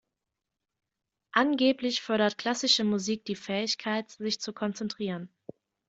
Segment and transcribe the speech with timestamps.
[1.31, 5.29] Angeblich fördert klassische Musik die Fähigkeit, sich zu konzentrieren.